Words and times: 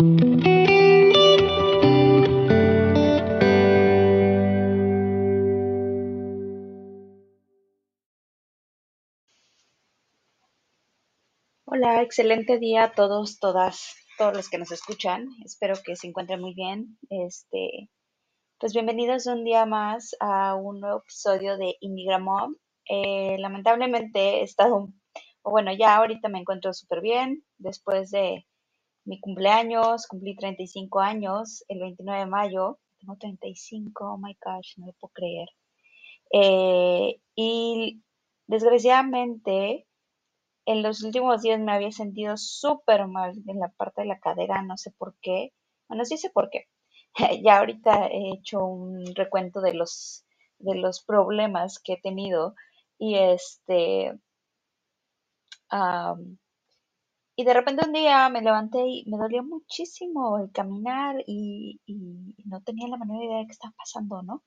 Hola, 0.00 0.10
excelente 12.02 12.60
día 12.60 12.84
a 12.84 12.92
todos, 12.92 13.40
todas, 13.40 13.96
todos 14.16 14.36
los 14.36 14.48
que 14.48 14.58
nos 14.58 14.70
escuchan. 14.70 15.30
Espero 15.44 15.74
que 15.84 15.96
se 15.96 16.06
encuentren 16.06 16.40
muy 16.40 16.54
bien. 16.54 16.96
Este, 17.10 17.90
pues 18.60 18.74
bienvenidos 18.74 19.26
un 19.26 19.42
día 19.42 19.66
más 19.66 20.14
a 20.20 20.54
un 20.54 20.78
nuevo 20.78 21.00
episodio 21.00 21.56
de 21.56 21.74
Inmigramom. 21.80 22.54
Eh, 22.88 23.36
lamentablemente 23.40 24.20
he 24.20 24.42
estado, 24.44 24.90
o 25.42 25.50
bueno, 25.50 25.72
ya 25.76 25.96
ahorita 25.96 26.28
me 26.28 26.38
encuentro 26.38 26.72
súper 26.72 27.00
bien 27.00 27.44
después 27.56 28.12
de 28.12 28.46
mi 29.04 29.20
cumpleaños, 29.20 30.06
cumplí 30.06 30.36
35 30.36 31.00
años 31.00 31.64
el 31.68 31.80
29 31.80 32.20
de 32.20 32.26
mayo. 32.26 32.78
Tengo 32.98 33.16
35, 33.16 34.14
oh 34.14 34.18
my 34.18 34.36
gosh, 34.44 34.76
no 34.78 34.86
lo 34.86 34.92
puedo 34.94 35.12
creer. 35.14 35.48
Eh, 36.32 37.20
y 37.34 38.02
desgraciadamente 38.46 39.86
en 40.66 40.82
los 40.82 41.02
últimos 41.02 41.40
días 41.42 41.58
me 41.60 41.72
había 41.72 41.92
sentido 41.92 42.36
súper 42.36 43.06
mal 43.06 43.32
en 43.46 43.58
la 43.58 43.68
parte 43.70 44.02
de 44.02 44.08
la 44.08 44.20
cadera, 44.20 44.60
no 44.62 44.76
sé 44.76 44.90
por 44.90 45.16
qué. 45.22 45.54
Bueno, 45.88 46.04
sí 46.04 46.18
sé 46.18 46.28
por 46.30 46.50
qué. 46.50 46.66
ya 47.42 47.58
ahorita 47.58 48.08
he 48.08 48.34
hecho 48.34 48.64
un 48.64 49.14
recuento 49.14 49.62
de 49.62 49.74
los, 49.74 50.26
de 50.58 50.74
los 50.74 51.02
problemas 51.02 51.78
que 51.78 51.94
he 51.94 52.00
tenido 52.00 52.54
y 52.98 53.14
este... 53.14 54.12
y 57.38 57.44
de 57.44 57.54
repente 57.54 57.86
un 57.86 57.92
día 57.92 58.28
me 58.30 58.42
levanté 58.42 58.80
y 58.84 59.04
me 59.06 59.16
dolía 59.16 59.42
muchísimo 59.42 60.38
el 60.38 60.50
caminar 60.50 61.22
y, 61.24 61.80
y 61.86 62.34
no 62.46 62.60
tenía 62.62 62.88
la 62.88 62.96
menor 62.96 63.22
idea 63.22 63.38
de 63.38 63.46
qué 63.46 63.52
estaba 63.52 63.74
pasando, 63.78 64.22
¿no? 64.24 64.42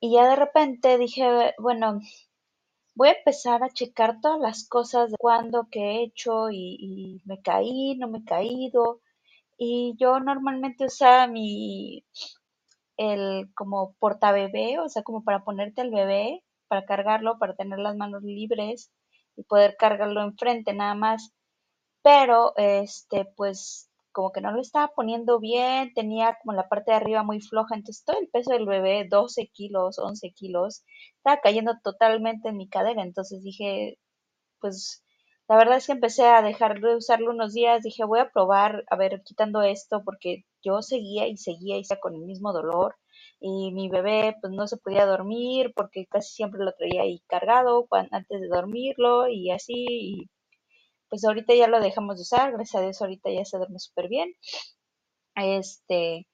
Y 0.00 0.12
ya 0.12 0.28
de 0.28 0.36
repente 0.36 0.98
dije, 0.98 1.52
bueno, 1.58 1.98
voy 2.94 3.08
a 3.08 3.12
empezar 3.14 3.64
a 3.64 3.70
checar 3.70 4.20
todas 4.20 4.38
las 4.40 4.68
cosas 4.68 5.10
de 5.10 5.16
cuándo, 5.18 5.68
que 5.68 5.80
he 5.80 6.02
hecho 6.04 6.48
y, 6.50 7.20
me 7.24 7.42
caí, 7.42 7.96
no 7.96 8.06
me 8.06 8.18
he 8.18 8.24
caído. 8.24 9.00
Y 9.58 9.96
yo 9.98 10.20
normalmente 10.20 10.86
usaba 10.86 11.26
mi, 11.26 12.04
el 12.96 13.52
como 13.54 13.94
portabebé, 13.98 14.78
o 14.78 14.88
sea, 14.88 15.02
como 15.02 15.24
para 15.24 15.42
ponerte 15.42 15.80
al 15.80 15.90
bebé, 15.90 16.44
para 16.68 16.84
cargarlo, 16.84 17.38
para 17.40 17.56
tener 17.56 17.80
las 17.80 17.96
manos 17.96 18.22
libres 18.22 18.92
y 19.36 19.42
poder 19.42 19.76
cargarlo 19.76 20.22
enfrente 20.22 20.72
nada 20.72 20.94
más. 20.94 21.32
Pero, 22.04 22.52
este, 22.56 23.24
pues 23.36 23.88
como 24.12 24.32
que 24.32 24.40
no 24.40 24.50
lo 24.52 24.60
estaba 24.60 24.88
poniendo 24.94 25.38
bien, 25.40 25.94
tenía 25.94 26.36
como 26.42 26.52
la 26.54 26.68
parte 26.68 26.90
de 26.90 26.96
arriba 26.98 27.22
muy 27.22 27.40
floja, 27.40 27.74
entonces 27.74 28.04
todo 28.04 28.18
el 28.20 28.28
peso 28.28 28.52
del 28.52 28.66
bebé, 28.66 29.06
12 29.08 29.46
kilos, 29.48 29.98
11 29.98 30.32
kilos, 30.32 30.84
estaba 31.16 31.40
cayendo 31.40 31.72
totalmente 31.82 32.48
en 32.50 32.58
mi 32.58 32.68
cadera, 32.68 33.02
entonces 33.02 33.42
dije, 33.42 33.98
pues 34.60 35.04
la 35.48 35.56
verdad 35.56 35.78
es 35.78 35.86
que 35.86 35.92
empecé 35.92 36.26
a 36.26 36.42
dejar 36.42 36.80
de 36.80 36.96
usarlo 36.96 37.30
unos 37.30 37.54
días, 37.54 37.82
dije, 37.82 38.04
voy 38.04 38.20
a 38.20 38.30
probar, 38.30 38.84
a 38.90 38.96
ver, 38.96 39.22
quitando 39.24 39.62
esto, 39.62 40.02
porque 40.04 40.44
yo 40.62 40.82
seguía 40.82 41.28
y 41.28 41.36
seguía 41.38 41.78
y 41.78 41.84
seguía 41.84 42.00
con 42.00 42.14
el 42.14 42.22
mismo 42.22 42.52
dolor, 42.52 42.96
y 43.40 43.72
mi 43.72 43.88
bebé 43.90 44.36
pues 44.40 44.52
no 44.52 44.66
se 44.68 44.76
podía 44.78 45.06
dormir 45.06 45.72
porque 45.76 46.06
casi 46.06 46.34
siempre 46.34 46.64
lo 46.64 46.72
traía 46.74 47.02
ahí 47.02 47.22
cargado 47.28 47.86
antes 48.10 48.40
de 48.40 48.48
dormirlo 48.48 49.28
y 49.28 49.50
así, 49.50 49.86
y 49.88 50.30
pues 51.12 51.26
ahorita 51.26 51.54
ya 51.54 51.68
lo 51.68 51.78
dejamos 51.78 52.16
de 52.16 52.22
usar, 52.22 52.52
gracias 52.52 52.74
a 52.80 52.84
Dios 52.84 53.02
ahorita 53.02 53.30
ya 53.30 53.44
se 53.44 53.58
duerme 53.58 53.78
súper 53.78 54.08
bien. 54.08 54.34
Este, 55.34 56.26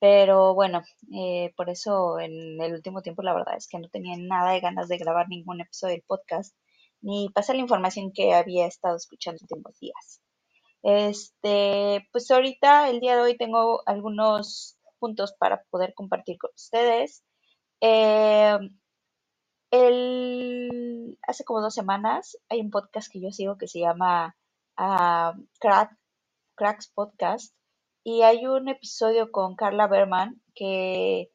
pero 0.00 0.54
bueno, 0.54 0.80
eh, 1.14 1.52
por 1.54 1.68
eso 1.68 2.18
en 2.18 2.58
el 2.62 2.72
último 2.72 3.02
tiempo 3.02 3.20
la 3.20 3.34
verdad 3.34 3.58
es 3.58 3.68
que 3.68 3.78
no 3.78 3.90
tenía 3.90 4.16
nada 4.16 4.52
de 4.52 4.60
ganas 4.60 4.88
de 4.88 4.96
grabar 4.96 5.28
ningún 5.28 5.60
episodio 5.60 5.96
del 5.96 6.04
podcast, 6.06 6.56
ni 7.02 7.28
pasar 7.28 7.56
la 7.56 7.62
información 7.62 8.10
que 8.10 8.32
había 8.32 8.64
estado 8.66 8.96
escuchando 8.96 9.36
los 9.42 9.50
últimos 9.52 9.78
días. 9.80 10.22
Este, 10.82 12.08
pues 12.10 12.30
ahorita, 12.30 12.88
el 12.88 13.00
día 13.00 13.16
de 13.16 13.22
hoy, 13.22 13.36
tengo 13.36 13.82
algunos 13.84 14.78
puntos 14.98 15.34
para 15.38 15.62
poder 15.64 15.92
compartir 15.92 16.38
con 16.38 16.52
ustedes. 16.56 17.22
Eh, 17.82 18.56
hace 19.72 21.44
como 21.44 21.62
dos 21.62 21.74
semanas 21.74 22.36
hay 22.50 22.60
un 22.60 22.70
podcast 22.70 23.10
que 23.10 23.22
yo 23.22 23.30
sigo 23.30 23.56
que 23.56 23.68
se 23.68 23.80
llama 23.80 24.36
uh, 24.78 25.32
Cracks 26.54 26.92
Podcast 26.94 27.54
y 28.04 28.22
hay 28.22 28.46
un 28.46 28.68
episodio 28.68 29.30
con 29.32 29.56
Carla 29.56 29.86
Berman 29.86 30.42
que, 30.54 31.30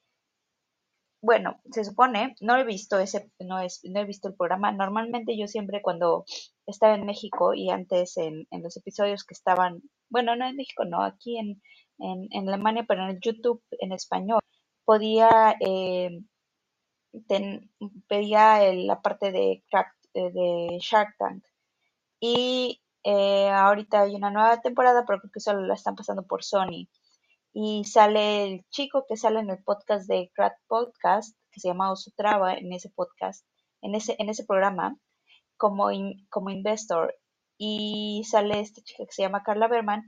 bueno, 1.22 1.60
se 1.72 1.84
supone, 1.84 2.36
no 2.40 2.58
he 2.58 2.64
visto 2.64 3.00
ese, 3.00 3.32
no, 3.40 3.60
es, 3.60 3.80
no 3.84 4.02
he 4.02 4.06
visto 4.06 4.28
el 4.28 4.36
programa. 4.36 4.72
Normalmente 4.72 5.36
yo 5.36 5.48
siempre 5.48 5.82
cuando 5.82 6.26
estaba 6.68 6.94
en 6.94 7.06
México 7.06 7.56
y 7.56 7.72
antes 7.72 8.18
en, 8.18 8.48
en 8.52 8.62
los 8.62 8.78
episodios 8.78 9.24
que 9.24 9.34
estaban, 9.34 9.82
bueno, 10.10 10.36
no 10.36 10.46
en 10.46 10.58
México, 10.58 10.86
no, 10.86 11.02
aquí 11.04 11.40
en, 11.40 11.62
en, 11.98 12.28
en 12.32 12.48
Alemania, 12.50 12.86
pero 12.88 13.04
en 13.04 13.10
el 13.10 13.20
YouTube 13.20 13.64
en 13.72 13.94
español, 13.94 14.42
podía... 14.86 15.56
Eh, 15.60 16.20
ten, 17.28 17.72
pedía 18.08 18.74
la 18.74 19.02
parte 19.02 19.32
de, 19.32 19.64
eh, 20.14 20.32
de 20.32 20.78
Shark 20.80 21.16
Tank. 21.18 21.44
Y 22.20 22.82
eh, 23.04 23.50
ahorita 23.50 24.02
hay 24.02 24.16
una 24.16 24.32
nueva 24.32 24.62
temporada, 24.62 25.06
pero 25.06 25.20
creo 25.20 25.32
que 25.32 25.40
solo 25.40 25.62
la 25.66 25.76
están 25.76 25.96
pasando 25.96 26.24
por 26.24 26.44
Sony. 26.44 26.88
Y 27.54 27.84
sale 27.86 28.46
el 28.46 28.66
chico 28.70 29.06
que 29.08 29.18
sale 29.18 29.40
en 29.40 29.50
el 29.50 29.64
podcast 29.64 30.08
de 30.08 30.32
Crack 30.36 30.60
Podcast, 30.68 31.38
que 31.52 31.60
se 31.60 31.70
llama 31.70 31.92
Osutrava, 31.92 32.54
en 32.54 32.74
ese 32.74 32.90
podcast, 32.90 33.46
en 33.82 33.96
ese, 33.96 34.16
en 34.20 34.30
ese 34.30 34.46
programa, 34.46 34.98
como, 35.58 35.90
como 36.30 36.50
investor. 36.50 37.16
Y 37.58 38.24
sale 38.30 38.60
esta 38.60 38.82
chica 38.82 39.06
que 39.06 39.14
se 39.14 39.24
llama 39.24 39.44
Carla 39.44 39.68
Berman 39.68 40.04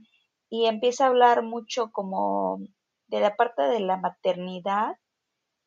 y 0.50 0.66
empieza 0.66 1.04
a 1.04 1.08
hablar 1.08 1.42
mucho 1.42 1.90
como 1.92 2.60
de 3.08 3.20
la 3.20 3.36
parte 3.36 3.62
de 3.62 3.80
la 3.80 3.96
maternidad 3.96 4.96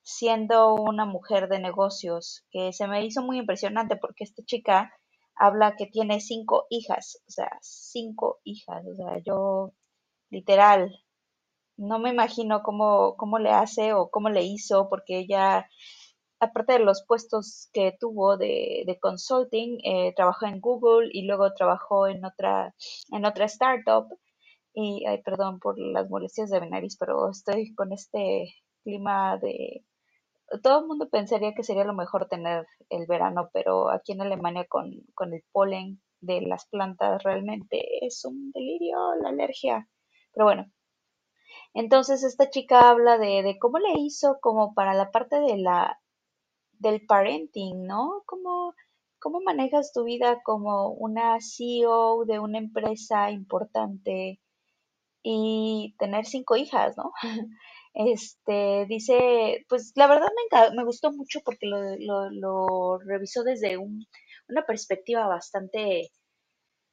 siendo 0.03 0.75
una 0.75 1.05
mujer 1.05 1.47
de 1.47 1.59
negocios, 1.59 2.45
que 2.51 2.73
se 2.73 2.87
me 2.87 3.05
hizo 3.05 3.21
muy 3.21 3.39
impresionante 3.39 3.95
porque 3.95 4.25
esta 4.25 4.43
chica 4.43 4.93
habla 5.35 5.75
que 5.75 5.87
tiene 5.87 6.19
cinco 6.19 6.67
hijas, 6.69 7.21
o 7.27 7.31
sea, 7.31 7.57
cinco 7.61 8.39
hijas, 8.43 8.85
o 8.85 8.95
sea, 8.95 9.19
yo 9.25 9.73
literal, 10.29 10.93
no 11.77 11.99
me 11.99 12.11
imagino 12.11 12.61
cómo, 12.63 13.15
cómo 13.17 13.39
le 13.39 13.51
hace 13.51 13.93
o 13.93 14.09
cómo 14.09 14.29
le 14.29 14.43
hizo, 14.43 14.89
porque 14.89 15.19
ella, 15.19 15.67
aparte 16.39 16.73
de 16.73 16.79
los 16.79 17.03
puestos 17.07 17.69
que 17.73 17.95
tuvo 17.99 18.37
de, 18.37 18.83
de 18.85 18.99
consulting, 18.99 19.79
eh, 19.83 20.13
trabajó 20.15 20.45
en 20.45 20.59
Google 20.61 21.09
y 21.11 21.23
luego 21.25 21.53
trabajó 21.53 22.07
en 22.07 22.25
otra, 22.25 22.75
en 23.11 23.25
otra 23.25 23.45
startup. 23.45 24.07
Y, 24.75 25.05
ay, 25.05 25.21
perdón 25.21 25.59
por 25.59 25.79
las 25.79 26.09
molestias 26.09 26.49
de 26.49 26.61
mi 26.61 26.69
nariz, 26.69 26.97
pero 26.99 27.29
estoy 27.29 27.73
con 27.75 27.93
este 27.93 28.53
clima 28.83 29.37
de 29.37 29.83
todo 30.61 30.79
el 30.81 30.87
mundo 30.87 31.09
pensaría 31.09 31.53
que 31.53 31.63
sería 31.63 31.83
lo 31.83 31.93
mejor 31.93 32.27
tener 32.27 32.67
el 32.89 33.05
verano, 33.07 33.49
pero 33.53 33.89
aquí 33.89 34.11
en 34.11 34.21
Alemania 34.21 34.65
con, 34.67 34.91
el 34.93 35.43
polen 35.51 36.01
de 36.21 36.41
las 36.41 36.67
plantas 36.67 37.23
realmente 37.23 38.05
es 38.05 38.23
un 38.25 38.51
delirio 38.51 38.97
la 39.21 39.29
alergia. 39.29 39.89
Pero 40.33 40.45
bueno, 40.45 40.71
entonces 41.73 42.23
esta 42.23 42.49
chica 42.49 42.89
habla 42.89 43.17
de, 43.17 43.43
de 43.43 43.57
cómo 43.59 43.79
le 43.79 43.99
hizo 43.99 44.37
como 44.41 44.73
para 44.73 44.93
la 44.93 45.11
parte 45.11 45.39
de 45.39 45.57
la 45.57 45.99
del 46.79 47.05
parenting, 47.05 47.85
¿no? 47.85 48.23
¿Cómo, 48.25 48.73
cómo 49.19 49.39
manejas 49.41 49.93
tu 49.93 50.03
vida 50.03 50.41
como 50.43 50.89
una 50.89 51.37
CEO 51.39 52.25
de 52.25 52.39
una 52.39 52.57
empresa 52.57 53.31
importante 53.31 54.41
y 55.23 55.95
tener 55.97 56.25
cinco 56.25 56.57
hijas, 56.57 56.97
¿no? 56.97 57.11
Este, 57.93 58.85
dice, 58.87 59.65
pues 59.69 59.91
la 59.95 60.07
verdad 60.07 60.27
me, 60.51 60.75
me 60.75 60.83
gustó 60.83 61.11
mucho 61.11 61.41
porque 61.45 61.67
lo, 61.67 62.97
revisó 62.99 63.43
desde 63.43 63.77
un, 63.77 64.07
una 64.49 64.65
perspectiva 64.65 65.27
bastante, 65.27 66.09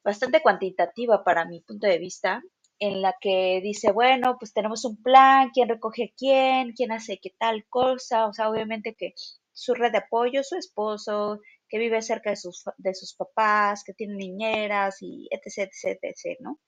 bastante 0.03 0.41
cuantitativa 0.41 1.23
para 1.23 1.45
mi 1.45 1.61
punto 1.61 1.87
de 1.87 1.97
vista, 1.97 2.43
en 2.79 3.01
la 3.01 3.15
que 3.19 3.61
dice, 3.63 3.91
bueno, 3.91 4.37
pues 4.39 4.53
tenemos 4.53 4.85
un 4.85 5.01
plan, 5.01 5.49
quién 5.53 5.69
recoge 5.69 6.05
a 6.05 6.13
quién, 6.17 6.73
quién 6.73 6.91
hace 6.91 7.19
qué 7.19 7.31
tal 7.37 7.65
cosa, 7.69 8.27
o 8.27 8.33
sea, 8.33 8.49
obviamente 8.49 8.95
que 8.95 9.13
su 9.53 9.73
red 9.73 9.91
de 9.91 9.99
apoyo, 9.99 10.43
su 10.43 10.55
esposo, 10.55 11.39
que 11.69 11.79
vive 11.79 12.01
cerca 12.01 12.31
de 12.31 12.35
sus, 12.37 12.63
de 12.77 12.93
sus 12.95 13.15
papás, 13.15 13.83
que 13.83 13.93
tiene 13.93 14.15
niñeras 14.15 14.97
y 15.01 15.27
etc, 15.31 15.69
etc, 15.71 15.99
etc, 16.03 16.37
¿no? 16.41 16.59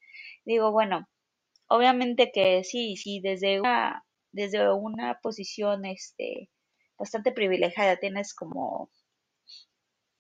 Digo, 0.45 0.71
bueno, 0.71 1.07
obviamente 1.67 2.31
que 2.33 2.63
sí, 2.63 2.95
sí, 2.97 3.19
desde 3.21 3.59
una 3.61 4.03
desde 4.33 4.69
una 4.73 5.19
posición 5.21 5.85
este, 5.85 6.49
bastante 6.97 7.31
privilegiada. 7.31 7.97
Tienes 7.97 8.33
como 8.33 8.91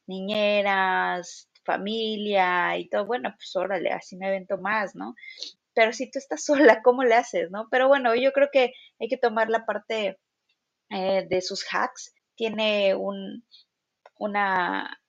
niñeras, 0.07 1.49
familia 1.65 2.77
y 2.77 2.89
todo. 2.89 3.05
Bueno, 3.05 3.33
pues 3.35 3.55
órale, 3.55 3.91
así 3.91 4.15
me 4.15 4.27
avento 4.27 4.57
más, 4.57 4.95
¿no? 4.95 5.15
pero 5.73 5.93
si 5.93 6.09
tú 6.09 6.19
estás 6.19 6.43
sola, 6.45 6.81
¿cómo 6.83 7.03
le 7.03 7.15
haces, 7.15 7.51
no? 7.51 7.67
Pero 7.69 7.87
bueno, 7.87 8.15
yo 8.15 8.31
creo 8.33 8.49
que 8.51 8.73
hay 8.99 9.07
que 9.07 9.17
tomar 9.17 9.49
la 9.49 9.65
parte 9.65 10.19
eh, 10.89 11.27
de 11.29 11.41
sus 11.41 11.65
hacks. 11.71 12.13
Tiene 12.35 12.95
un, 12.95 13.45
una, 14.17 14.99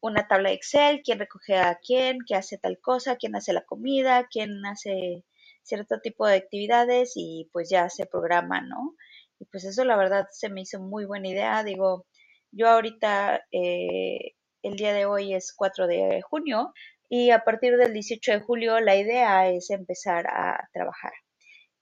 una 0.00 0.28
tabla 0.28 0.50
de 0.50 0.56
Excel, 0.56 1.02
quién 1.02 1.18
recoge 1.18 1.56
a 1.56 1.76
quién, 1.76 2.18
qué 2.26 2.34
hace 2.36 2.58
tal 2.58 2.78
cosa, 2.80 3.16
quién 3.16 3.36
hace 3.36 3.52
la 3.52 3.64
comida, 3.64 4.26
quién 4.30 4.64
hace 4.66 5.24
cierto 5.64 6.00
tipo 6.00 6.26
de 6.26 6.36
actividades 6.36 7.12
y 7.16 7.48
pues 7.52 7.68
ya 7.70 7.88
se 7.90 8.06
programa, 8.06 8.60
¿no? 8.60 8.94
Y 9.40 9.46
pues 9.46 9.64
eso 9.64 9.84
la 9.84 9.96
verdad 9.96 10.26
se 10.30 10.48
me 10.50 10.62
hizo 10.62 10.80
muy 10.80 11.04
buena 11.06 11.28
idea. 11.28 11.64
Digo, 11.64 12.06
yo 12.52 12.68
ahorita, 12.68 13.42
eh, 13.52 14.34
el 14.62 14.76
día 14.76 14.92
de 14.94 15.06
hoy 15.06 15.34
es 15.34 15.52
4 15.56 15.86
de 15.86 16.22
junio 16.22 16.72
y 17.08 17.30
a 17.30 17.44
partir 17.44 17.76
del 17.76 17.92
18 17.92 18.32
de 18.32 18.40
julio 18.40 18.80
la 18.80 18.96
idea 18.96 19.48
es 19.50 19.70
empezar 19.70 20.26
a 20.28 20.68
trabajar. 20.72 21.12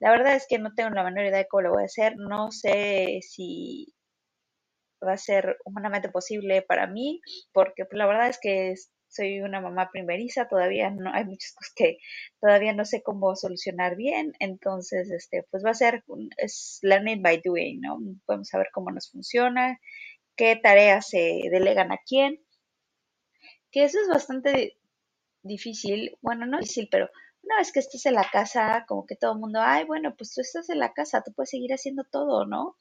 La 0.00 0.10
verdad 0.10 0.34
es 0.34 0.46
que 0.48 0.58
no 0.58 0.74
tengo 0.74 0.90
la 0.90 1.04
menor 1.04 1.26
idea 1.26 1.38
de 1.38 1.48
cómo 1.48 1.62
lo 1.62 1.70
voy 1.72 1.82
a 1.82 1.86
hacer. 1.86 2.14
No 2.16 2.50
sé 2.50 3.20
si 3.22 3.94
va 5.06 5.12
a 5.14 5.18
ser 5.18 5.58
humanamente 5.64 6.08
posible 6.08 6.62
para 6.62 6.86
mí, 6.86 7.20
porque 7.52 7.84
pues, 7.84 7.98
la 7.98 8.06
verdad 8.06 8.28
es 8.28 8.38
que 8.40 8.74
soy 9.12 9.40
una 9.40 9.60
mamá 9.60 9.90
primeriza, 9.92 10.48
todavía 10.48 10.90
no 10.90 11.12
hay 11.12 11.24
muchas 11.24 11.52
cosas 11.52 11.72
que 11.76 11.98
todavía 12.40 12.72
no 12.72 12.84
sé 12.84 13.02
cómo 13.02 13.36
solucionar 13.36 13.96
bien, 13.96 14.32
entonces 14.40 15.10
este 15.10 15.46
pues 15.50 15.64
va 15.64 15.70
a 15.70 15.74
ser 15.74 16.02
es 16.38 16.78
learning 16.82 17.22
by 17.22 17.42
doing, 17.44 17.80
¿no? 17.80 17.98
Podemos 18.26 18.48
saber 18.48 18.68
cómo 18.72 18.90
nos 18.90 19.10
funciona, 19.10 19.78
qué 20.36 20.56
tareas 20.56 21.08
se 21.08 21.42
delegan 21.50 21.92
a 21.92 21.98
quién, 22.06 22.40
que 23.70 23.84
eso 23.84 23.98
es 24.00 24.08
bastante 24.08 24.78
difícil, 25.42 26.16
bueno, 26.20 26.46
no 26.46 26.58
difícil, 26.58 26.88
pero 26.90 27.10
una 27.42 27.56
vez 27.56 27.72
que 27.72 27.80
estés 27.80 28.06
en 28.06 28.14
la 28.14 28.28
casa, 28.30 28.84
como 28.86 29.04
que 29.06 29.16
todo 29.16 29.32
el 29.32 29.40
mundo, 29.40 29.60
ay, 29.60 29.84
bueno, 29.84 30.14
pues 30.16 30.32
tú 30.34 30.40
estás 30.40 30.70
en 30.70 30.78
la 30.78 30.92
casa, 30.92 31.22
tú 31.24 31.32
puedes 31.34 31.50
seguir 31.50 31.72
haciendo 31.72 32.04
todo, 32.04 32.46
¿no? 32.46 32.76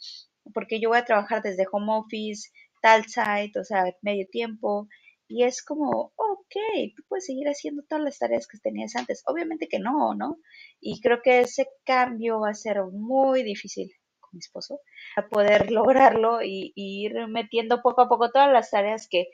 Porque 0.54 0.80
yo 0.80 0.90
voy 0.90 1.00
a 1.00 1.06
trabajar 1.06 1.42
desde 1.42 1.66
home 1.72 1.94
office, 1.94 2.50
tal 2.82 3.06
site, 3.06 3.60
o 3.60 3.64
sea, 3.64 3.86
medio 4.02 4.28
tiempo, 4.32 4.88
y 5.32 5.44
es 5.44 5.64
como, 5.64 6.12
ok, 6.18 6.56
tú 6.96 7.04
puedes 7.08 7.26
seguir 7.26 7.48
haciendo 7.48 7.84
todas 7.88 8.04
las 8.04 8.20
tareas 8.20 8.48
que 8.48 8.58
tenías 8.60 8.96
antes. 8.98 9.24
Obviamente 9.28 9.68
que 9.70 9.80
no, 9.80 10.14
¿no? 10.14 10.40
Y 10.82 11.00
creo 11.02 11.22
que 11.24 11.40
ese 11.42 11.68
cambio 11.86 12.42
va 12.42 12.50
a 12.50 12.54
ser 12.54 12.84
muy 12.92 13.42
difícil 13.44 13.90
con 14.20 14.32
mi 14.34 14.40
esposo, 14.40 14.82
a 15.16 15.28
poder 15.30 15.72
lograrlo 15.72 16.42
y, 16.44 16.74
y 16.76 17.06
ir 17.06 17.28
metiendo 17.30 17.82
poco 17.82 18.02
a 18.02 18.10
poco 18.10 18.30
todas 18.32 18.52
las 18.52 18.72
tareas 18.72 19.08
que, 19.10 19.28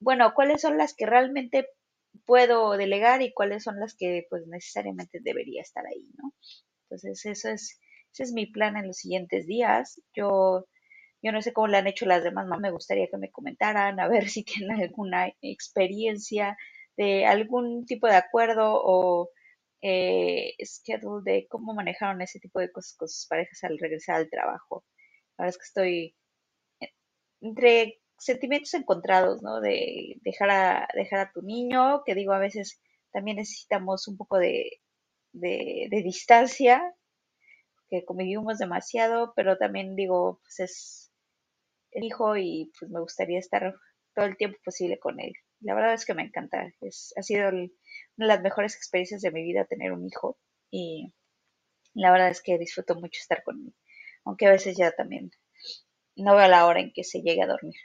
bueno, 0.00 0.32
cuáles 0.34 0.60
son 0.60 0.76
las 0.76 0.94
que 0.94 1.06
realmente 1.06 1.66
puedo 2.26 2.72
delegar 2.76 3.22
y 3.22 3.32
cuáles 3.32 3.64
son 3.64 3.80
las 3.80 3.96
que 3.96 4.26
pues 4.28 4.46
necesariamente 4.46 5.20
debería 5.22 5.62
estar 5.62 5.84
ahí, 5.86 6.10
¿no? 6.16 6.34
Entonces, 6.84 7.24
eso 7.26 7.48
es, 7.50 7.80
ese 8.12 8.22
es 8.22 8.32
mi 8.32 8.46
plan 8.46 8.76
en 8.76 8.86
los 8.86 8.96
siguientes 8.98 9.46
días. 9.46 10.00
Yo, 10.14 10.66
yo 11.22 11.32
no 11.32 11.42
sé 11.42 11.52
cómo 11.52 11.68
le 11.68 11.78
han 11.78 11.86
hecho 11.86 12.06
las 12.06 12.22
demás 12.24 12.46
mamás, 12.46 12.60
me 12.60 12.70
gustaría 12.70 13.08
que 13.08 13.18
me 13.18 13.30
comentaran, 13.30 14.00
a 14.00 14.08
ver 14.08 14.28
si 14.28 14.44
tienen 14.44 14.80
alguna 14.82 15.32
experiencia 15.42 16.56
de 16.96 17.26
algún 17.26 17.86
tipo 17.86 18.06
de 18.08 18.16
acuerdo 18.16 18.72
o 18.74 19.30
eh, 19.82 20.54
schedule 20.64 21.22
de 21.24 21.46
cómo 21.48 21.74
manejaron 21.74 22.20
ese 22.22 22.40
tipo 22.40 22.60
de 22.60 22.72
cosas 22.72 22.96
con 22.96 23.08
sus 23.08 23.26
parejas 23.26 23.62
al 23.64 23.78
regresar 23.78 24.16
al 24.16 24.30
trabajo. 24.30 24.84
La 25.36 25.44
verdad 25.44 25.56
es 25.56 25.58
que 25.58 25.68
estoy 25.68 26.16
entre 27.40 28.00
sentimientos 28.18 28.74
encontrados, 28.74 29.42
¿no? 29.42 29.60
De 29.60 30.16
dejar 30.22 30.50
a, 30.50 30.88
dejar 30.94 31.20
a 31.20 31.32
tu 31.32 31.42
niño, 31.42 32.02
que 32.04 32.14
digo, 32.14 32.32
a 32.32 32.38
veces 32.38 32.80
también 33.12 33.36
necesitamos 33.36 34.08
un 34.08 34.16
poco 34.16 34.38
de, 34.38 34.80
de, 35.32 35.88
distancia, 36.04 36.82
que 37.88 38.04
convivimos 38.04 38.58
demasiado, 38.58 39.32
pero 39.36 39.56
también 39.56 39.96
digo, 39.96 40.40
pues 40.42 40.60
es 40.60 41.07
hijo 42.04 42.36
y 42.36 42.70
pues 42.78 42.90
me 42.90 43.00
gustaría 43.00 43.38
estar 43.38 43.74
todo 44.14 44.26
el 44.26 44.36
tiempo 44.36 44.58
posible 44.64 44.98
con 44.98 45.20
él. 45.20 45.32
La 45.60 45.74
verdad 45.74 45.94
es 45.94 46.06
que 46.06 46.14
me 46.14 46.22
encanta, 46.22 46.72
es, 46.80 47.12
ha 47.16 47.22
sido 47.22 47.48
una 47.48 47.68
de 48.16 48.26
las 48.26 48.42
mejores 48.42 48.76
experiencias 48.76 49.22
de 49.22 49.32
mi 49.32 49.42
vida 49.42 49.64
tener 49.64 49.92
un 49.92 50.06
hijo 50.06 50.38
y 50.70 51.12
la 51.94 52.12
verdad 52.12 52.28
es 52.30 52.42
que 52.42 52.58
disfruto 52.58 52.94
mucho 52.94 53.18
estar 53.20 53.42
con 53.42 53.56
él, 53.60 53.74
aunque 54.24 54.46
a 54.46 54.50
veces 54.50 54.76
ya 54.76 54.92
también 54.92 55.30
no 56.16 56.36
veo 56.36 56.48
la 56.48 56.66
hora 56.66 56.80
en 56.80 56.92
que 56.92 57.04
se 57.04 57.22
llegue 57.22 57.42
a 57.42 57.46
dormir. 57.46 57.76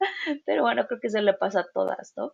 Pero 0.46 0.62
bueno, 0.62 0.86
creo 0.86 1.00
que 1.00 1.08
eso 1.08 1.20
le 1.20 1.34
pasa 1.34 1.60
a 1.60 1.68
todas, 1.72 2.12
¿no? 2.16 2.32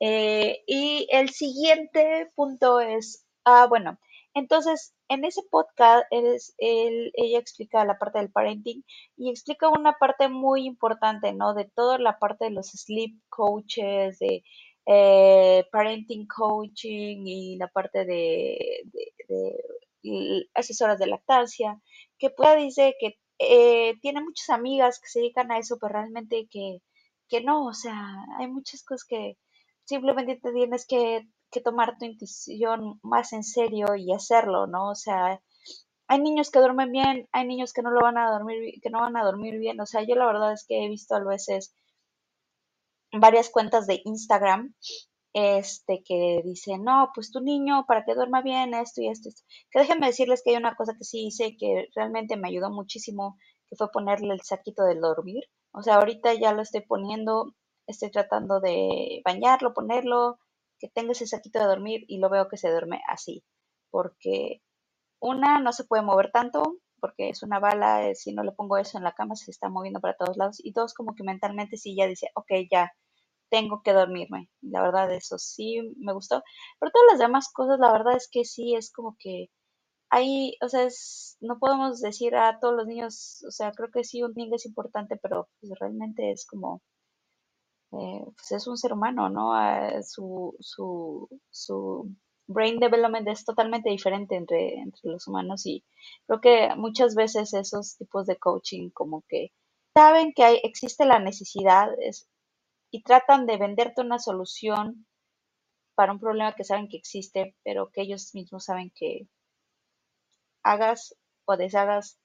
Eh, 0.00 0.62
y 0.66 1.06
el 1.12 1.30
siguiente 1.30 2.30
punto 2.34 2.80
es, 2.80 3.24
ah, 3.44 3.66
bueno, 3.68 3.98
entonces 4.34 4.94
en 5.12 5.24
ese 5.24 5.42
podcast 5.50 6.06
es, 6.10 6.54
ella 6.58 7.38
explica 7.38 7.84
la 7.84 7.98
parte 7.98 8.18
del 8.18 8.30
parenting 8.30 8.84
y 9.16 9.30
explica 9.30 9.68
una 9.68 9.94
parte 9.98 10.28
muy 10.28 10.66
importante, 10.66 11.32
¿no? 11.32 11.54
De 11.54 11.64
toda 11.64 11.98
la 11.98 12.18
parte 12.18 12.46
de 12.46 12.50
los 12.52 12.68
sleep 12.68 13.18
coaches, 13.28 14.18
de 14.18 14.42
eh, 14.86 15.64
parenting 15.70 16.26
coaching 16.26 17.26
y 17.26 17.56
la 17.56 17.68
parte 17.68 18.04
de, 18.04 18.82
de 19.28 20.46
asesoras 20.54 20.98
de 20.98 21.06
lactancia, 21.06 21.80
que 22.18 22.30
pueda 22.30 22.56
dice 22.56 22.94
que 23.00 23.18
eh, 23.38 23.94
tiene 24.00 24.22
muchas 24.22 24.50
amigas 24.50 25.00
que 25.00 25.08
se 25.08 25.20
dedican 25.20 25.50
a 25.52 25.58
eso, 25.58 25.76
pero 25.80 25.94
realmente 25.94 26.48
que, 26.50 26.78
que 27.28 27.40
no, 27.42 27.66
o 27.66 27.74
sea, 27.74 27.96
hay 28.38 28.48
muchas 28.48 28.84
cosas 28.84 29.04
que 29.04 29.38
simplemente 29.84 30.36
te 30.36 30.52
tienes 30.52 30.86
que, 30.86 31.26
que 31.52 31.60
tomar 31.60 31.98
tu 31.98 32.04
intuición 32.06 32.98
más 33.02 33.32
en 33.32 33.44
serio 33.44 33.94
y 33.96 34.12
hacerlo, 34.12 34.66
¿no? 34.66 34.90
O 34.90 34.94
sea, 34.94 35.40
hay 36.08 36.20
niños 36.20 36.50
que 36.50 36.58
duermen 36.58 36.90
bien, 36.92 37.28
hay 37.32 37.46
niños 37.46 37.72
que 37.72 37.82
no 37.82 37.90
lo 37.90 38.00
van 38.00 38.18
a 38.18 38.30
dormir, 38.30 38.80
que 38.82 38.90
no 38.90 39.00
van 39.00 39.16
a 39.16 39.24
dormir 39.24 39.58
bien. 39.58 39.80
O 39.80 39.86
sea, 39.86 40.02
yo 40.02 40.16
la 40.16 40.26
verdad 40.26 40.52
es 40.52 40.64
que 40.66 40.84
he 40.84 40.88
visto 40.88 41.14
a 41.14 41.20
veces 41.20 41.74
varias 43.12 43.50
cuentas 43.50 43.86
de 43.86 44.00
Instagram 44.04 44.74
este 45.34 46.02
que 46.04 46.42
dice, 46.44 46.78
no, 46.78 47.10
pues 47.14 47.30
tu 47.30 47.40
niño 47.40 47.86
para 47.86 48.04
que 48.04 48.14
duerma 48.14 48.42
bien, 48.42 48.74
esto 48.74 49.00
y 49.00 49.08
esto, 49.08 49.28
esto. 49.28 49.42
Que 49.70 49.80
déjenme 49.80 50.08
decirles 50.08 50.42
que 50.44 50.50
hay 50.50 50.56
una 50.56 50.74
cosa 50.76 50.94
que 50.98 51.04
sí 51.04 51.26
hice 51.26 51.56
que 51.56 51.88
realmente 51.94 52.36
me 52.36 52.48
ayudó 52.48 52.70
muchísimo, 52.70 53.38
que 53.68 53.76
fue 53.76 53.90
ponerle 53.90 54.34
el 54.34 54.42
saquito 54.42 54.84
del 54.84 55.00
dormir. 55.00 55.44
O 55.72 55.82
sea, 55.82 55.96
ahorita 55.96 56.34
ya 56.34 56.52
lo 56.52 56.62
estoy 56.62 56.82
poniendo, 56.82 57.54
estoy 57.86 58.10
tratando 58.10 58.60
de 58.60 59.22
bañarlo, 59.24 59.72
ponerlo, 59.72 60.38
que 60.82 60.88
tenga 60.88 61.12
ese 61.12 61.28
saquito 61.28 61.60
de 61.60 61.66
dormir 61.66 62.04
y 62.08 62.18
lo 62.18 62.28
veo 62.28 62.48
que 62.48 62.56
se 62.58 62.70
duerme 62.70 63.00
así. 63.08 63.44
Porque 63.90 64.62
una, 65.20 65.60
no 65.60 65.72
se 65.72 65.84
puede 65.84 66.02
mover 66.02 66.32
tanto, 66.32 66.78
porque 67.00 67.30
es 67.30 67.42
una 67.44 67.60
bala, 67.60 68.08
eh, 68.08 68.16
si 68.16 68.34
no 68.34 68.42
le 68.44 68.52
pongo 68.52 68.78
eso 68.78 68.98
en 68.98 69.04
la 69.04 69.14
cama 69.14 69.36
se 69.36 69.50
está 69.52 69.68
moviendo 69.68 70.00
para 70.00 70.16
todos 70.16 70.36
lados. 70.36 70.58
Y 70.64 70.72
dos, 70.72 70.94
como 70.94 71.14
que 71.14 71.24
mentalmente 71.24 71.76
sí 71.76 71.96
ya 71.96 72.06
dice, 72.08 72.28
ok, 72.34 72.50
ya, 72.70 72.92
tengo 73.50 73.82
que 73.84 73.92
dormirme. 73.92 74.50
La 74.62 74.82
verdad, 74.82 75.12
eso 75.14 75.38
sí 75.38 75.80
me 75.98 76.12
gustó. 76.14 76.42
Pero 76.80 76.92
todas 76.92 77.08
las 77.12 77.20
demás 77.20 77.50
cosas, 77.52 77.78
la 77.80 77.92
verdad 77.92 78.16
es 78.16 78.28
que 78.30 78.44
sí, 78.44 78.74
es 78.74 78.92
como 78.92 79.16
que 79.20 79.48
ahí, 80.10 80.56
o 80.62 80.68
sea, 80.68 80.88
no 81.40 81.58
podemos 81.58 82.00
decir 82.00 82.36
a 82.36 82.58
todos 82.60 82.74
los 82.76 82.86
niños, 82.86 83.44
o 83.48 83.50
sea, 83.52 83.72
creo 83.72 83.90
que 83.92 84.04
sí, 84.04 84.22
un 84.22 84.34
niño 84.34 84.56
es 84.56 84.66
importante, 84.66 85.18
pero 85.22 85.48
pues, 85.60 85.72
realmente 85.80 86.32
es 86.32 86.46
como, 86.46 86.82
eh, 87.92 88.24
pues 88.34 88.52
es 88.52 88.66
un 88.66 88.76
ser 88.76 88.92
humano, 88.92 89.28
¿no? 89.28 89.52
Ah, 89.54 90.02
su, 90.02 90.56
su, 90.60 91.28
su 91.50 92.10
brain 92.46 92.78
development 92.80 93.28
es 93.28 93.44
totalmente 93.44 93.90
diferente 93.90 94.36
entre, 94.36 94.76
entre 94.76 95.10
los 95.10 95.26
humanos 95.28 95.66
y 95.66 95.84
creo 96.26 96.40
que 96.40 96.74
muchas 96.76 97.14
veces 97.14 97.54
esos 97.54 97.96
tipos 97.96 98.26
de 98.26 98.36
coaching 98.36 98.90
como 98.90 99.22
que 99.28 99.52
saben 99.94 100.32
que 100.34 100.44
hay, 100.44 100.60
existe 100.62 101.04
la 101.06 101.18
necesidad, 101.18 101.88
es, 102.00 102.28
y 102.90 103.02
tratan 103.02 103.46
de 103.46 103.56
venderte 103.58 104.00
una 104.02 104.18
solución 104.18 105.06
para 105.94 106.12
un 106.12 106.20
problema 106.20 106.54
que 106.54 106.64
saben 106.64 106.88
que 106.88 106.96
existe, 106.96 107.56
pero 107.64 107.90
que 107.90 108.02
ellos 108.02 108.34
mismos 108.34 108.64
saben 108.64 108.90
que 108.94 109.28
hagas 110.62 111.14
o 111.44 111.56
deshagas, 111.56 112.18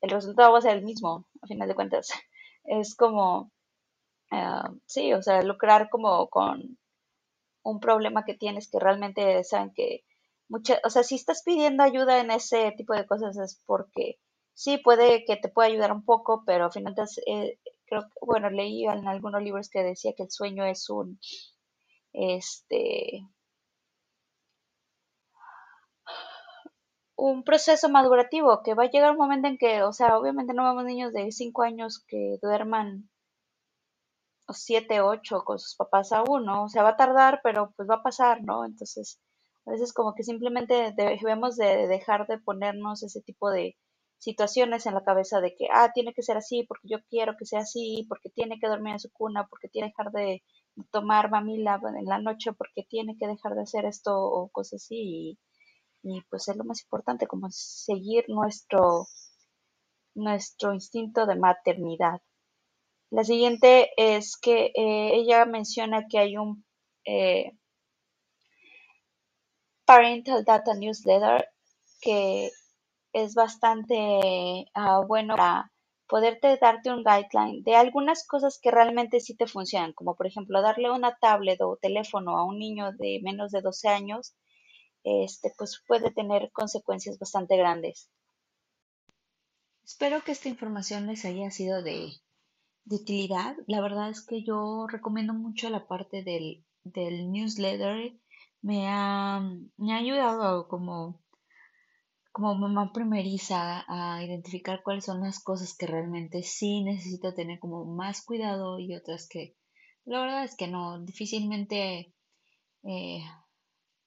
el 0.00 0.10
resultado 0.10 0.52
va 0.52 0.58
a 0.58 0.62
ser 0.62 0.76
el 0.76 0.84
mismo, 0.84 1.26
a 1.42 1.46
final 1.46 1.68
de 1.68 1.74
cuentas. 1.74 2.10
Es 2.66 2.94
como, 2.94 3.52
ah, 4.42 4.72
sí, 4.86 5.12
o 5.14 5.22
sea, 5.22 5.42
lucrar 5.42 5.88
como 5.90 6.28
con 6.28 6.78
un 7.62 7.80
problema 7.80 8.24
que 8.24 8.34
tienes 8.34 8.70
que 8.70 8.78
realmente 8.78 9.42
saben 9.44 9.72
que 9.74 10.04
mucha, 10.48 10.80
o 10.84 10.90
sea, 10.90 11.02
si 11.02 11.16
estás 11.16 11.42
pidiendo 11.44 11.82
ayuda 11.82 12.20
en 12.20 12.30
ese 12.30 12.72
tipo 12.76 12.94
de 12.94 13.06
cosas 13.06 13.36
es 13.38 13.62
porque 13.66 14.18
sí 14.54 14.78
puede 14.78 15.24
que 15.24 15.36
te 15.36 15.48
pueda 15.48 15.68
ayudar 15.68 15.92
un 15.92 16.04
poco, 16.04 16.44
pero 16.46 16.66
a 16.66 16.70
final 16.70 16.94
eh, 17.26 17.58
creo 17.86 18.02
que, 18.02 18.08
bueno, 18.22 18.50
leí 18.50 18.84
en 18.86 19.08
algunos 19.08 19.42
libros 19.42 19.68
que 19.70 19.82
decía 19.82 20.12
que 20.16 20.24
el 20.24 20.30
sueño 20.30 20.64
es 20.64 20.88
un, 20.90 21.18
este, 22.12 23.26
un 27.16 27.44
proceso 27.44 27.88
madurativo, 27.88 28.62
que 28.62 28.74
va 28.74 28.84
a 28.84 28.90
llegar 28.90 29.12
un 29.12 29.18
momento 29.18 29.48
en 29.48 29.58
que, 29.58 29.82
o 29.82 29.92
sea, 29.92 30.18
obviamente 30.18 30.54
no 30.54 30.64
vemos 30.64 30.84
niños 30.84 31.12
de 31.12 31.32
5 31.32 31.62
años 31.62 32.04
que 32.06 32.38
duerman 32.42 33.08
7, 34.52 35.00
8 35.00 35.42
con 35.44 35.58
sus 35.58 35.76
papás 35.76 36.12
aún, 36.12 36.44
¿no? 36.46 36.64
O 36.64 36.68
sea, 36.68 36.82
va 36.82 36.90
a 36.90 36.96
tardar, 36.96 37.40
pero 37.42 37.72
pues 37.76 37.88
va 37.88 37.96
a 37.96 38.02
pasar, 38.02 38.42
¿no? 38.42 38.64
Entonces, 38.64 39.20
A 39.66 39.70
veces 39.72 39.92
como 39.94 40.14
que 40.14 40.22
simplemente 40.24 40.92
debemos 40.96 41.56
de 41.56 41.86
dejar 41.88 42.26
de 42.26 42.38
ponernos 42.38 43.02
ese 43.02 43.22
tipo 43.22 43.50
de 43.50 43.76
situaciones 44.18 44.86
en 44.86 44.94
la 44.94 45.04
cabeza 45.04 45.40
de 45.40 45.54
que, 45.56 45.68
ah, 45.72 45.90
tiene 45.94 46.12
que 46.14 46.22
ser 46.22 46.36
así 46.36 46.64
porque 46.68 46.88
yo 46.88 46.98
quiero 47.10 47.36
que 47.38 47.46
sea 47.46 47.60
así, 47.60 48.04
porque 48.08 48.30
tiene 48.30 48.58
que 48.60 48.68
dormir 48.68 48.92
en 48.94 49.00
su 49.00 49.10
cuna, 49.12 49.46
porque 49.48 49.68
tiene 49.68 49.88
que 49.88 49.94
dejar 49.98 50.12
de 50.12 50.42
tomar 50.90 51.30
mamila 51.30 51.80
en 51.98 52.04
la 52.06 52.18
noche, 52.20 52.52
porque 52.52 52.84
tiene 52.88 53.16
que 53.18 53.26
dejar 53.26 53.54
de 53.54 53.62
hacer 53.62 53.84
esto 53.86 54.12
o 54.18 54.48
cosas 54.50 54.82
así. 54.82 55.38
Y, 56.02 56.22
pues 56.30 56.48
es 56.48 56.56
lo 56.56 56.64
más 56.64 56.82
importante, 56.82 57.26
como 57.26 57.48
seguir 57.50 58.24
nuestro, 58.28 59.06
nuestro 60.16 60.74
instinto 60.74 61.24
de 61.26 61.36
maternidad. 61.36 62.20
La 63.14 63.22
siguiente 63.22 63.92
es 63.96 64.36
que 64.36 64.72
eh, 64.74 65.14
ella 65.14 65.44
menciona 65.44 66.08
que 66.08 66.18
hay 66.18 66.36
un 66.36 66.64
eh, 67.04 67.52
Parental 69.84 70.44
Data 70.44 70.74
Newsletter 70.74 71.48
que 72.00 72.50
es 73.12 73.34
bastante 73.36 74.66
ah, 74.74 75.00
bueno 75.06 75.36
para 75.36 75.70
poderte 76.08 76.58
darte 76.60 76.90
un 76.90 77.04
guideline 77.04 77.62
de 77.62 77.76
algunas 77.76 78.26
cosas 78.26 78.58
que 78.60 78.72
realmente 78.72 79.20
sí 79.20 79.36
te 79.36 79.46
funcionan, 79.46 79.92
como 79.92 80.16
por 80.16 80.26
ejemplo 80.26 80.60
darle 80.60 80.90
una 80.90 81.16
tablet 81.16 81.60
o 81.60 81.78
teléfono 81.80 82.36
a 82.36 82.44
un 82.44 82.58
niño 82.58 82.90
de 82.94 83.20
menos 83.22 83.52
de 83.52 83.60
12 83.60 83.90
años, 83.90 84.34
este, 85.04 85.52
pues 85.56 85.80
puede 85.86 86.10
tener 86.10 86.50
consecuencias 86.50 87.16
bastante 87.20 87.56
grandes. 87.56 88.10
Espero 89.84 90.20
que 90.24 90.32
esta 90.32 90.48
información 90.48 91.06
les 91.06 91.24
haya 91.24 91.52
sido 91.52 91.80
de, 91.80 92.10
utilidad. 92.86 93.56
La 93.66 93.80
verdad 93.80 94.10
es 94.10 94.24
que 94.24 94.42
yo 94.42 94.86
recomiendo 94.88 95.34
mucho 95.34 95.70
la 95.70 95.86
parte 95.86 96.22
del, 96.22 96.64
del 96.84 97.30
newsletter. 97.30 98.12
Me 98.62 98.88
ha, 98.88 99.40
me 99.76 99.92
ha 99.92 99.96
ayudado 99.96 100.68
como 100.68 101.20
como 102.32 102.56
mamá 102.56 102.92
primeriza 102.92 103.84
a 103.86 104.24
identificar 104.24 104.82
cuáles 104.82 105.04
son 105.04 105.20
las 105.20 105.38
cosas 105.38 105.76
que 105.76 105.86
realmente 105.86 106.42
sí 106.42 106.82
necesito 106.82 107.32
tener 107.32 107.60
como 107.60 107.84
más 107.84 108.24
cuidado 108.24 108.80
y 108.80 108.92
otras 108.96 109.28
que 109.28 109.54
la 110.04 110.20
verdad 110.20 110.44
es 110.44 110.56
que 110.56 110.66
no, 110.66 111.00
difícilmente 111.00 112.12
eh, 112.82 113.22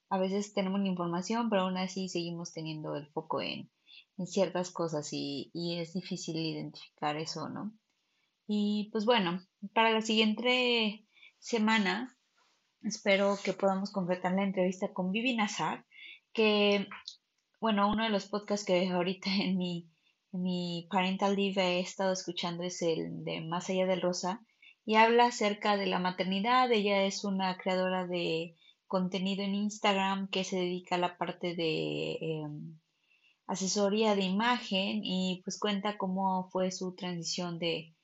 a 0.10 0.18
veces 0.18 0.54
tenemos 0.54 0.80
la 0.80 0.88
información, 0.88 1.50
pero 1.50 1.64
aún 1.64 1.78
así 1.78 2.08
seguimos 2.10 2.54
teniendo 2.54 2.96
el 2.96 3.08
foco 3.08 3.42
en, 3.42 3.72
en 4.18 4.28
ciertas 4.28 4.72
cosas 4.72 5.10
y, 5.12 5.50
y, 5.54 5.80
es 5.80 5.94
difícil 5.94 6.38
identificar 6.38 7.18
eso, 7.18 7.50
¿no? 7.50 7.74
Y 8.48 8.89
pues 8.92 9.06
bueno, 9.06 9.46
para 9.74 9.92
la 9.92 10.01
siguiente 10.01 11.06
semana 11.38 12.18
espero 12.82 13.38
que 13.44 13.54
podamos 13.54 13.92
completar 13.92 14.34
la 14.34 14.44
entrevista 14.44 14.94
con 14.94 15.12
Vivi 15.12 15.36
Nazar, 15.36 15.86
que 16.34 16.88
bueno, 17.60 17.89
uno 17.89 18.04
de 18.04 18.10
los 18.10 18.27
podcasts 18.27 18.66
que 18.66 18.88
ahorita 18.88 19.30
en 19.30 19.58
mi, 19.58 19.89
en 20.32 20.42
mi 20.44 20.88
Parental 20.89 21.36
Live 21.36 21.62
he 21.62 21.80
estado 21.82 22.13
escuchando 22.13 22.63
es 22.63 22.82
el 22.82 23.25
de 23.25 23.42
Más 23.42 23.70
allá 23.70 23.86
del 23.86 24.01
rosa 24.01 24.46
y 24.86 24.96
habla 24.96 25.25
acerca 25.25 25.75
de 25.75 25.88
la 25.88 26.00
maternidad. 26.00 26.72
Ella 26.72 27.04
es 27.04 27.25
una 27.25 27.58
creadora 27.58 28.08
de 28.08 28.56
contenido 28.86 29.44
en 29.44 29.56
Instagram 29.56 30.30
que 30.30 30.46
se 30.46 30.56
dedica 30.56 30.96
a 30.96 31.00
la 31.00 31.18
parte 31.18 31.56
de 31.56 32.18
em, 32.22 32.80
asesoría 33.48 34.16
de 34.16 34.24
imagen 34.24 35.01
y 35.04 35.42
pues 35.44 35.60
cuenta 35.60 35.98
cómo 35.98 36.50
fue 36.51 36.72
su 36.72 36.96
transición 36.96 37.60
de 37.60 37.97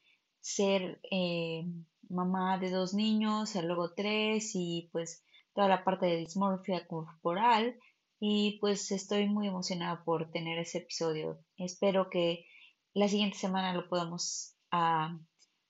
ser 0.44 1.00
em, 1.10 1.86
mamá 2.10 2.58
de 2.60 2.70
dos 2.70 2.94
niños, 2.94 3.56
luego 3.56 3.94
tres 3.94 4.52
y 4.56 4.90
pues 4.92 5.24
toda 5.56 5.68
la 5.70 5.84
parte 5.84 6.06
de 6.06 6.18
dismorfia 6.18 6.86
corporal 6.86 7.80
y 8.20 8.58
pues 8.60 8.92
estoy 8.92 9.28
muy 9.28 9.48
emocionada 9.48 10.04
por 10.04 10.32
tener 10.32 10.60
ese 10.60 10.80
episodio. 10.80 11.40
Espero 11.58 12.10
que 12.10 12.46
la 12.94 13.08
siguiente 13.08 13.38
semana 13.38 13.74
lo 13.74 13.88
podamos 13.88 14.56
ah, 14.72 15.18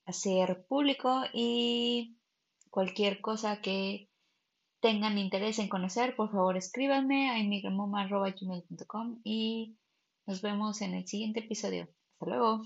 hacer 0.06 0.66
público 0.68 1.24
y 1.34 2.18
cualquier 2.70 3.22
cosa 3.22 3.62
que 3.62 4.10
tengan 4.82 5.18
interés 5.18 5.60
en 5.60 5.70
conocer, 5.70 6.16
por 6.16 6.32
favor 6.32 6.58
escríbanme 6.58 7.30
a 7.30 7.40
inmigramoma.gmail.com 7.40 9.22
y 9.24 9.78
nos 10.26 10.42
vemos 10.42 10.82
en 10.82 10.96
el 10.96 11.08
siguiente 11.08 11.42
episodio. 11.42 11.88
Hasta 12.20 12.26
luego. 12.26 12.64